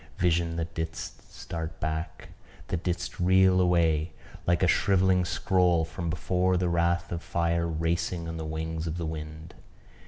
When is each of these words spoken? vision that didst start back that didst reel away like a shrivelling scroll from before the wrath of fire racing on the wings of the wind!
vision 0.17 0.55
that 0.55 0.73
didst 0.73 1.31
start 1.31 1.79
back 1.79 2.29
that 2.69 2.81
didst 2.83 3.19
reel 3.19 3.61
away 3.61 4.11
like 4.47 4.63
a 4.63 4.67
shrivelling 4.67 5.23
scroll 5.23 5.85
from 5.85 6.09
before 6.09 6.57
the 6.57 6.67
wrath 6.69 7.11
of 7.11 7.21
fire 7.21 7.67
racing 7.67 8.27
on 8.27 8.35
the 8.37 8.43
wings 8.43 8.87
of 8.87 8.97
the 8.97 9.05
wind! 9.05 9.53